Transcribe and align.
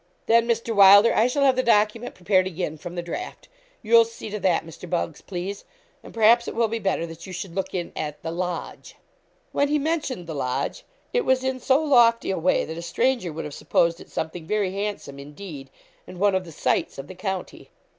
'Then, 0.25 0.47
Mr. 0.47 0.73
Wylder, 0.75 1.13
I 1.13 1.27
shall 1.27 1.43
have 1.43 1.55
the 1.55 1.61
document 1.61 2.15
prepared 2.15 2.47
again 2.47 2.75
from 2.75 2.95
the 2.95 3.03
draft. 3.03 3.47
You'll 3.83 4.03
see 4.03 4.31
to 4.31 4.39
that, 4.39 4.65
Mr. 4.65 4.89
Buggs, 4.89 5.21
please; 5.21 5.63
and 6.01 6.11
perhaps 6.11 6.47
it 6.47 6.55
will 6.55 6.67
be 6.67 6.79
better 6.79 7.05
that 7.05 7.27
you 7.27 7.33
should 7.33 7.53
look 7.53 7.75
in 7.75 7.91
at 7.95 8.19
the 8.23 8.31
Lodge.' 8.31 8.95
When 9.51 9.67
he 9.67 9.77
mentioned 9.77 10.25
the 10.25 10.33
Lodge, 10.33 10.85
it 11.13 11.23
was 11.23 11.43
in 11.43 11.59
so 11.59 11.83
lofty 11.83 12.31
a 12.31 12.39
way 12.39 12.65
that 12.65 12.79
a 12.79 12.81
stranger 12.81 13.31
would 13.31 13.45
have 13.45 13.53
supposed 13.53 14.01
it 14.01 14.09
something 14.09 14.47
very 14.47 14.71
handsome 14.73 15.19
indeed, 15.19 15.69
and 16.07 16.19
one 16.19 16.33
of 16.33 16.45
the 16.45 16.51
sights 16.51 16.97
of 16.97 17.05
the 17.05 17.13
county. 17.13 17.69